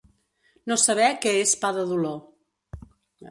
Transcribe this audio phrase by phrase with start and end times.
[0.71, 2.17] No saber què és pa de dolor.